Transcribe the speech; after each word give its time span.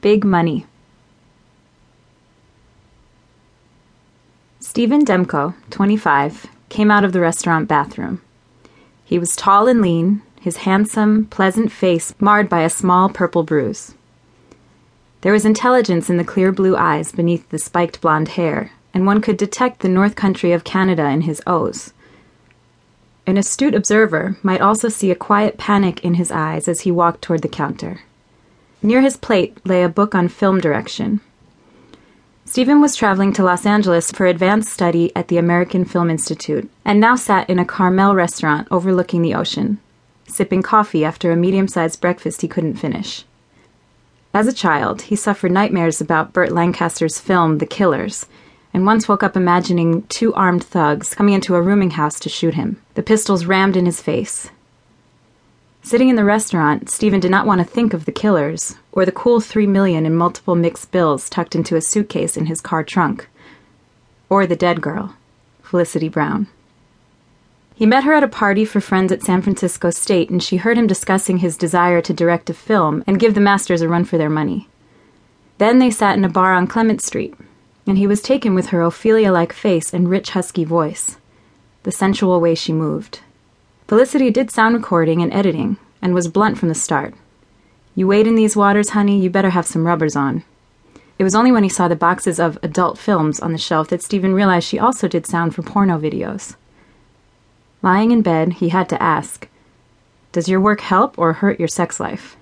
Big 0.00 0.24
Money. 0.24 0.64
Stephen 4.58 5.04
Demko, 5.04 5.54
25, 5.68 6.46
came 6.70 6.90
out 6.90 7.04
of 7.04 7.12
the 7.12 7.20
restaurant 7.20 7.68
bathroom. 7.68 8.22
He 9.04 9.18
was 9.18 9.36
tall 9.36 9.68
and 9.68 9.82
lean, 9.82 10.22
his 10.40 10.58
handsome, 10.58 11.26
pleasant 11.26 11.70
face 11.70 12.14
marred 12.18 12.48
by 12.48 12.62
a 12.62 12.70
small 12.70 13.10
purple 13.10 13.42
bruise. 13.42 13.94
There 15.20 15.34
was 15.34 15.44
intelligence 15.44 16.08
in 16.08 16.16
the 16.16 16.24
clear 16.24 16.50
blue 16.50 16.76
eyes 16.76 17.12
beneath 17.12 17.46
the 17.50 17.58
spiked 17.58 18.00
blonde 18.00 18.28
hair, 18.28 18.72
and 18.94 19.04
one 19.04 19.20
could 19.20 19.36
detect 19.36 19.80
the 19.80 19.88
North 19.88 20.16
Country 20.16 20.52
of 20.52 20.64
Canada 20.64 21.10
in 21.10 21.22
his 21.22 21.42
O's. 21.46 21.92
An 23.26 23.36
astute 23.36 23.74
observer 23.74 24.38
might 24.42 24.62
also 24.62 24.88
see 24.88 25.10
a 25.10 25.14
quiet 25.14 25.58
panic 25.58 26.02
in 26.02 26.14
his 26.14 26.32
eyes 26.32 26.68
as 26.68 26.80
he 26.80 26.90
walked 26.90 27.20
toward 27.20 27.42
the 27.42 27.48
counter. 27.48 28.00
Near 28.82 29.02
his 29.02 29.16
plate 29.16 29.58
lay 29.66 29.82
a 29.82 29.88
book 29.90 30.14
on 30.14 30.28
film 30.28 30.58
direction. 30.58 31.20
Stephen 32.46 32.80
was 32.80 32.96
traveling 32.96 33.32
to 33.34 33.44
Los 33.44 33.66
Angeles 33.66 34.10
for 34.10 34.26
advanced 34.26 34.72
study 34.72 35.14
at 35.14 35.28
the 35.28 35.36
American 35.36 35.84
Film 35.84 36.08
Institute 36.08 36.68
and 36.84 36.98
now 36.98 37.14
sat 37.14 37.48
in 37.50 37.58
a 37.58 37.64
Carmel 37.64 38.14
restaurant 38.14 38.66
overlooking 38.70 39.20
the 39.22 39.34
ocean, 39.34 39.78
sipping 40.26 40.62
coffee 40.62 41.04
after 41.04 41.30
a 41.30 41.36
medium 41.36 41.68
sized 41.68 42.00
breakfast 42.00 42.40
he 42.40 42.48
couldn't 42.48 42.76
finish. 42.76 43.24
As 44.32 44.46
a 44.46 44.52
child, 44.52 45.02
he 45.02 45.16
suffered 45.16 45.52
nightmares 45.52 46.00
about 46.00 46.32
Burt 46.32 46.50
Lancaster's 46.50 47.20
film 47.20 47.58
The 47.58 47.66
Killers 47.66 48.26
and 48.72 48.86
once 48.86 49.08
woke 49.08 49.22
up 49.22 49.36
imagining 49.36 50.02
two 50.04 50.32
armed 50.34 50.64
thugs 50.64 51.14
coming 51.14 51.34
into 51.34 51.54
a 51.54 51.62
rooming 51.62 51.90
house 51.90 52.18
to 52.20 52.28
shoot 52.28 52.54
him, 52.54 52.80
the 52.94 53.02
pistols 53.02 53.44
rammed 53.44 53.76
in 53.76 53.86
his 53.86 54.00
face. 54.00 54.50
Sitting 55.90 56.08
in 56.08 56.14
the 56.14 56.22
restaurant, 56.24 56.88
Stephen 56.88 57.18
did 57.18 57.32
not 57.32 57.46
want 57.46 57.58
to 57.58 57.64
think 57.64 57.92
of 57.92 58.04
the 58.04 58.12
killers 58.12 58.76
or 58.92 59.04
the 59.04 59.10
cool 59.10 59.40
three 59.40 59.66
million 59.66 60.06
in 60.06 60.14
multiple 60.14 60.54
mixed 60.54 60.92
bills 60.92 61.28
tucked 61.28 61.56
into 61.56 61.74
a 61.74 61.80
suitcase 61.80 62.36
in 62.36 62.46
his 62.46 62.60
car 62.60 62.84
trunk, 62.84 63.28
or 64.28 64.46
the 64.46 64.54
dead 64.54 64.80
girl, 64.80 65.16
Felicity 65.64 66.08
Brown. 66.08 66.46
He 67.74 67.86
met 67.86 68.04
her 68.04 68.12
at 68.12 68.22
a 68.22 68.28
party 68.28 68.64
for 68.64 68.80
friends 68.80 69.10
at 69.10 69.24
San 69.24 69.42
Francisco 69.42 69.90
State, 69.90 70.30
and 70.30 70.40
she 70.40 70.58
heard 70.58 70.78
him 70.78 70.86
discussing 70.86 71.38
his 71.38 71.56
desire 71.56 72.00
to 72.02 72.14
direct 72.14 72.48
a 72.48 72.54
film 72.54 73.02
and 73.04 73.18
give 73.18 73.34
the 73.34 73.40
masters 73.40 73.82
a 73.82 73.88
run 73.88 74.04
for 74.04 74.16
their 74.16 74.30
money. 74.30 74.68
Then 75.58 75.80
they 75.80 75.90
sat 75.90 76.16
in 76.16 76.24
a 76.24 76.28
bar 76.28 76.54
on 76.54 76.68
Clement 76.68 77.02
Street, 77.02 77.34
and 77.84 77.98
he 77.98 78.06
was 78.06 78.22
taken 78.22 78.54
with 78.54 78.66
her 78.66 78.80
Ophelia 78.80 79.32
like 79.32 79.52
face 79.52 79.92
and 79.92 80.08
rich 80.08 80.30
husky 80.30 80.62
voice, 80.62 81.16
the 81.82 81.90
sensual 81.90 82.40
way 82.40 82.54
she 82.54 82.72
moved. 82.72 83.22
Felicity 83.90 84.30
did 84.30 84.52
sound 84.52 84.76
recording 84.76 85.20
and 85.20 85.34
editing, 85.34 85.76
and 86.00 86.14
was 86.14 86.28
blunt 86.28 86.56
from 86.56 86.68
the 86.68 86.76
start. 86.76 87.12
You 87.96 88.06
wade 88.06 88.28
in 88.28 88.36
these 88.36 88.54
waters, 88.54 88.90
honey, 88.90 89.20
you 89.20 89.30
better 89.30 89.50
have 89.50 89.66
some 89.66 89.84
rubbers 89.84 90.14
on. 90.14 90.44
It 91.18 91.24
was 91.24 91.34
only 91.34 91.50
when 91.50 91.64
he 91.64 91.68
saw 91.68 91.88
the 91.88 91.96
boxes 91.96 92.38
of 92.38 92.56
adult 92.62 92.98
films 92.98 93.40
on 93.40 93.50
the 93.50 93.58
shelf 93.58 93.88
that 93.88 94.00
Stephen 94.00 94.32
realized 94.32 94.68
she 94.68 94.78
also 94.78 95.08
did 95.08 95.26
sound 95.26 95.56
for 95.56 95.62
porno 95.62 95.98
videos. 95.98 96.54
Lying 97.82 98.12
in 98.12 98.22
bed, 98.22 98.52
he 98.52 98.68
had 98.68 98.88
to 98.90 99.02
ask, 99.02 99.48
Does 100.30 100.48
your 100.48 100.60
work 100.60 100.82
help 100.82 101.18
or 101.18 101.32
hurt 101.32 101.58
your 101.58 101.66
sex 101.66 101.98
life? 101.98 102.36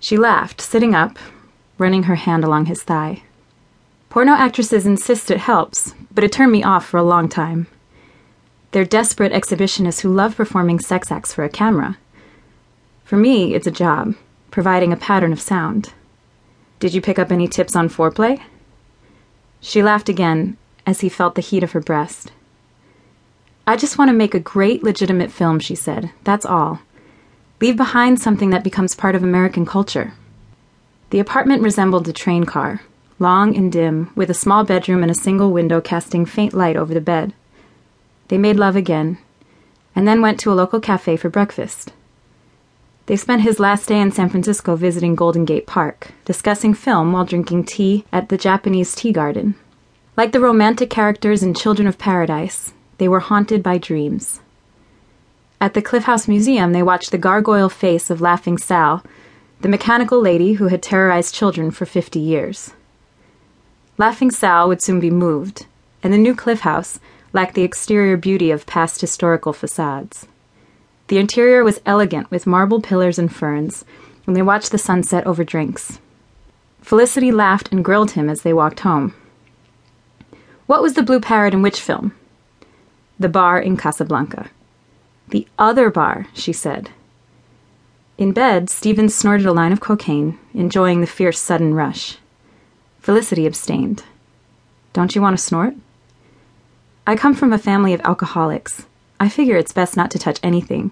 She 0.00 0.18
laughed, 0.18 0.60
sitting 0.60 0.94
up, 0.94 1.18
running 1.78 2.02
her 2.02 2.16
hand 2.16 2.44
along 2.44 2.66
his 2.66 2.82
thigh. 2.82 3.22
Porno 4.10 4.32
actresses 4.32 4.84
insist 4.84 5.30
it 5.30 5.38
helps, 5.38 5.94
but 6.12 6.24
it 6.24 6.30
turned 6.30 6.52
me 6.52 6.62
off 6.62 6.84
for 6.84 6.98
a 6.98 7.02
long 7.02 7.30
time. 7.30 7.68
They're 8.74 8.84
desperate 8.84 9.32
exhibitionists 9.32 10.00
who 10.00 10.12
love 10.12 10.34
performing 10.34 10.80
sex 10.80 11.12
acts 11.12 11.32
for 11.32 11.44
a 11.44 11.48
camera. 11.48 11.96
For 13.04 13.16
me, 13.16 13.54
it's 13.54 13.68
a 13.68 13.70
job, 13.70 14.16
providing 14.50 14.92
a 14.92 14.96
pattern 14.96 15.32
of 15.32 15.40
sound. 15.40 15.92
Did 16.80 16.92
you 16.92 17.00
pick 17.00 17.16
up 17.16 17.30
any 17.30 17.46
tips 17.46 17.76
on 17.76 17.88
foreplay? 17.88 18.42
She 19.60 19.80
laughed 19.80 20.08
again 20.08 20.56
as 20.84 21.02
he 21.02 21.08
felt 21.08 21.36
the 21.36 21.40
heat 21.40 21.62
of 21.62 21.70
her 21.70 21.80
breast. 21.80 22.32
I 23.64 23.76
just 23.76 23.96
want 23.96 24.08
to 24.08 24.12
make 24.12 24.34
a 24.34 24.40
great, 24.40 24.82
legitimate 24.82 25.30
film, 25.30 25.60
she 25.60 25.76
said. 25.76 26.10
That's 26.24 26.44
all. 26.44 26.80
Leave 27.60 27.76
behind 27.76 28.20
something 28.20 28.50
that 28.50 28.64
becomes 28.64 28.96
part 28.96 29.14
of 29.14 29.22
American 29.22 29.64
culture. 29.64 30.14
The 31.10 31.20
apartment 31.20 31.62
resembled 31.62 32.08
a 32.08 32.12
train 32.12 32.42
car, 32.42 32.80
long 33.20 33.56
and 33.56 33.70
dim, 33.70 34.10
with 34.16 34.30
a 34.30 34.34
small 34.34 34.64
bedroom 34.64 35.02
and 35.02 35.12
a 35.12 35.14
single 35.14 35.52
window 35.52 35.80
casting 35.80 36.26
faint 36.26 36.54
light 36.54 36.76
over 36.76 36.92
the 36.92 37.00
bed. 37.00 37.34
They 38.28 38.38
made 38.38 38.56
love 38.56 38.76
again, 38.76 39.18
and 39.94 40.08
then 40.08 40.22
went 40.22 40.40
to 40.40 40.52
a 40.52 40.54
local 40.54 40.80
cafe 40.80 41.16
for 41.16 41.28
breakfast. 41.28 41.92
They 43.06 43.16
spent 43.16 43.42
his 43.42 43.60
last 43.60 43.86
day 43.86 44.00
in 44.00 44.12
San 44.12 44.30
Francisco 44.30 44.76
visiting 44.76 45.14
Golden 45.14 45.44
Gate 45.44 45.66
Park, 45.66 46.12
discussing 46.24 46.72
film 46.72 47.12
while 47.12 47.26
drinking 47.26 47.64
tea 47.64 48.06
at 48.10 48.30
the 48.30 48.38
Japanese 48.38 48.94
tea 48.94 49.12
garden. 49.12 49.56
Like 50.16 50.32
the 50.32 50.40
romantic 50.40 50.88
characters 50.88 51.42
in 51.42 51.52
Children 51.52 51.86
of 51.86 51.98
Paradise, 51.98 52.72
they 52.96 53.08
were 53.08 53.20
haunted 53.20 53.62
by 53.62 53.76
dreams. 53.76 54.40
At 55.60 55.74
the 55.74 55.82
Cliff 55.82 56.04
House 56.04 56.26
Museum, 56.26 56.72
they 56.72 56.82
watched 56.82 57.10
the 57.10 57.18
gargoyle 57.18 57.68
face 57.68 58.08
of 58.08 58.20
Laughing 58.22 58.56
Sal, 58.56 59.04
the 59.60 59.68
mechanical 59.68 60.20
lady 60.20 60.54
who 60.54 60.68
had 60.68 60.82
terrorized 60.82 61.34
children 61.34 61.70
for 61.70 61.84
50 61.84 62.18
years. 62.18 62.72
Laughing 63.98 64.30
Sal 64.30 64.68
would 64.68 64.82
soon 64.82 64.98
be 64.98 65.10
moved, 65.10 65.66
and 66.02 66.12
the 66.12 66.18
new 66.18 66.34
Cliff 66.34 66.60
House 66.60 67.00
lacked 67.34 67.54
the 67.54 67.62
exterior 67.62 68.16
beauty 68.16 68.50
of 68.50 68.64
past 68.64 69.02
historical 69.02 69.52
facades. 69.52 70.26
The 71.08 71.18
interior 71.18 71.62
was 71.62 71.82
elegant 71.84 72.30
with 72.30 72.46
marble 72.46 72.80
pillars 72.80 73.18
and 73.18 73.34
ferns, 73.34 73.84
and 74.26 74.34
they 74.34 74.40
watched 74.40 74.70
the 74.70 74.78
sunset 74.78 75.26
over 75.26 75.44
drinks. 75.44 75.98
Felicity 76.80 77.30
laughed 77.30 77.70
and 77.70 77.84
grilled 77.84 78.12
him 78.12 78.30
as 78.30 78.42
they 78.42 78.54
walked 78.54 78.80
home. 78.80 79.12
What 80.66 80.80
was 80.80 80.94
the 80.94 81.02
blue 81.02 81.20
parrot 81.20 81.52
in 81.52 81.60
which 81.60 81.80
film? 81.80 82.14
The 83.18 83.28
bar 83.28 83.60
in 83.60 83.76
Casablanca. 83.76 84.48
The 85.28 85.46
other 85.58 85.90
bar, 85.90 86.26
she 86.32 86.52
said. 86.52 86.90
In 88.16 88.32
bed, 88.32 88.70
Stephen 88.70 89.08
snorted 89.08 89.46
a 89.46 89.52
line 89.52 89.72
of 89.72 89.80
cocaine, 89.80 90.38
enjoying 90.54 91.00
the 91.00 91.06
fierce 91.06 91.38
sudden 91.38 91.74
rush. 91.74 92.18
Felicity 93.00 93.44
abstained. 93.44 94.04
Don't 94.92 95.14
you 95.14 95.20
want 95.20 95.36
to 95.36 95.42
snort? 95.42 95.74
I 97.06 97.16
come 97.16 97.34
from 97.34 97.52
a 97.52 97.58
family 97.58 97.92
of 97.92 98.00
alcoholics. 98.02 98.86
I 99.20 99.28
figure 99.28 99.56
it's 99.56 99.74
best 99.74 99.94
not 99.94 100.10
to 100.12 100.18
touch 100.18 100.40
anything. 100.42 100.90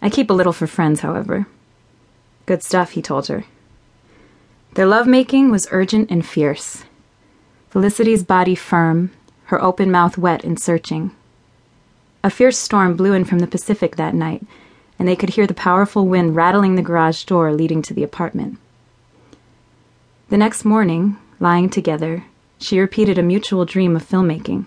I 0.00 0.08
keep 0.08 0.30
a 0.30 0.34
little 0.34 0.54
for 0.54 0.66
friends, 0.66 1.00
however. 1.00 1.46
Good 2.46 2.62
stuff, 2.62 2.92
he 2.92 3.02
told 3.02 3.26
her. 3.26 3.44
Their 4.74 4.86
lovemaking 4.86 5.50
was 5.50 5.68
urgent 5.70 6.10
and 6.10 6.24
fierce. 6.24 6.84
Felicity's 7.68 8.24
body 8.24 8.54
firm, 8.54 9.10
her 9.44 9.62
open 9.62 9.90
mouth 9.90 10.16
wet 10.16 10.42
and 10.42 10.58
searching. 10.58 11.10
A 12.24 12.30
fierce 12.30 12.58
storm 12.58 12.96
blew 12.96 13.12
in 13.12 13.24
from 13.24 13.40
the 13.40 13.46
Pacific 13.46 13.96
that 13.96 14.14
night, 14.14 14.42
and 14.98 15.06
they 15.06 15.16
could 15.16 15.30
hear 15.30 15.46
the 15.46 15.54
powerful 15.54 16.06
wind 16.06 16.34
rattling 16.34 16.76
the 16.76 16.82
garage 16.82 17.24
door 17.24 17.52
leading 17.52 17.82
to 17.82 17.92
the 17.92 18.02
apartment. 18.02 18.58
The 20.30 20.38
next 20.38 20.64
morning, 20.64 21.18
lying 21.38 21.68
together, 21.68 22.24
she 22.58 22.80
repeated 22.80 23.18
a 23.18 23.22
mutual 23.22 23.66
dream 23.66 23.94
of 23.94 24.08
filmmaking. 24.08 24.64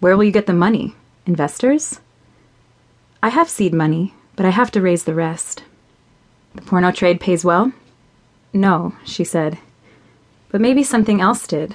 Where 0.00 0.16
will 0.16 0.24
you 0.24 0.30
get 0.32 0.46
the 0.46 0.52
money? 0.52 0.94
Investors? 1.24 2.00
I 3.22 3.30
have 3.30 3.48
seed 3.48 3.72
money, 3.72 4.14
but 4.36 4.44
I 4.46 4.50
have 4.50 4.70
to 4.72 4.82
raise 4.82 5.04
the 5.04 5.14
rest. 5.14 5.62
The 6.54 6.62
porno 6.62 6.92
trade 6.92 7.20
pays 7.20 7.44
well? 7.44 7.72
No, 8.52 8.94
she 9.04 9.24
said. 9.24 9.58
But 10.50 10.60
maybe 10.60 10.82
something 10.82 11.20
else 11.20 11.46
did. 11.46 11.74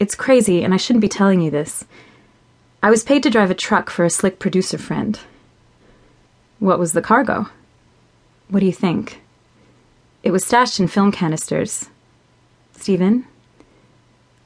It's 0.00 0.14
crazy, 0.14 0.62
and 0.62 0.74
I 0.74 0.76
shouldn't 0.76 1.02
be 1.02 1.08
telling 1.08 1.40
you 1.40 1.50
this. 1.50 1.84
I 2.82 2.90
was 2.90 3.04
paid 3.04 3.22
to 3.22 3.30
drive 3.30 3.50
a 3.50 3.54
truck 3.54 3.90
for 3.90 4.04
a 4.04 4.10
slick 4.10 4.38
producer 4.38 4.78
friend. 4.78 5.18
What 6.58 6.78
was 6.78 6.92
the 6.92 7.02
cargo? 7.02 7.48
What 8.48 8.60
do 8.60 8.66
you 8.66 8.72
think? 8.72 9.20
It 10.22 10.30
was 10.30 10.44
stashed 10.44 10.80
in 10.80 10.88
film 10.88 11.12
canisters. 11.12 11.88
Stephen? 12.72 13.26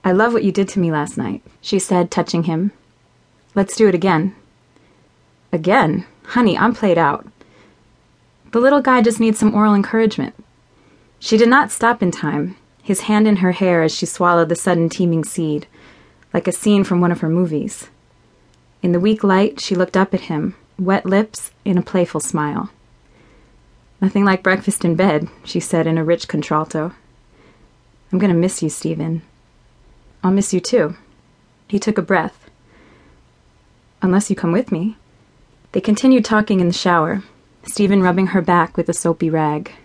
I 0.04 0.12
love 0.12 0.32
what 0.32 0.44
you 0.44 0.52
did 0.52 0.69
to 0.70 0.81
me 0.81 0.90
last 0.90 1.16
night, 1.16 1.43
she 1.60 1.78
said, 1.78 2.10
touching 2.10 2.44
him. 2.44 2.72
Let's 3.52 3.75
do 3.75 3.88
it 3.88 3.94
again. 3.94 4.37
Again? 5.52 6.06
Honey, 6.25 6.56
I'm 6.56 6.73
played 6.73 6.99
out. 6.99 7.26
The 8.52 8.61
little 8.61 8.81
guy 8.81 9.02
just 9.02 9.19
needs 9.19 9.41
some 9.41 9.55
oral 9.55 9.75
encouragement. 9.75 10.35
She 11.19 11.37
did 11.37 11.49
not 11.49 11.73
stop 11.73 12.00
in 12.00 12.12
time, 12.12 12.56
his 12.82 13.02
hand 13.02 13.26
in 13.26 13.37
her 13.37 13.52
hair 13.52 13.82
as 13.82 13.94
she 13.94 14.06
swallowed 14.06 14.49
the 14.49 14.56
sudden 14.56 14.88
teeming 14.88 15.25
seed, 15.25 15.67
like 16.32 16.47
a 16.47 16.52
scene 16.52 16.85
from 16.85 17.00
one 17.00 17.11
of 17.11 17.20
her 17.20 17.29
movies. 17.29 17.88
In 18.82 18.93
the 18.93 19.00
weak 19.00 19.25
light, 19.25 19.61
she 19.61 19.75
looked 19.75 19.96
up 19.96 20.14
at 20.14 20.23
him, 20.23 20.55
wet 20.79 21.05
lips 21.05 21.50
in 21.64 21.76
a 21.76 21.82
playful 21.82 22.20
smile. 22.20 22.70
Nothing 24.00 24.25
like 24.25 24.44
breakfast 24.44 24.85
in 24.85 24.94
bed, 24.94 25.29
she 25.44 25.58
said 25.58 25.87
in 25.87 25.99
a 25.99 26.05
rich 26.05 26.29
contralto. 26.29 26.93
I'm 28.12 28.19
going 28.19 28.32
to 28.32 28.38
miss 28.38 28.62
you, 28.62 28.70
Stephen. 28.70 29.23
I'll 30.23 30.31
miss 30.31 30.55
you 30.55 30.61
too. 30.61 30.96
He 31.69 31.79
took 31.79 31.99
a 31.99 32.03
breath 32.03 32.50
unless 34.02 34.31
you 34.31 34.37
come 34.37 34.52
with 34.52 34.73
me. 34.73 34.97
They 35.73 35.81
continued 35.81 36.25
talking 36.25 36.61
in 36.61 36.67
the 36.67 36.73
shower, 36.73 37.23
Stephen 37.64 38.02
rubbing 38.02 38.29
her 38.29 38.43
back 38.43 38.76
with 38.76 38.88
a 38.88 38.94
soapy 38.94 39.31
rag. 39.31 39.73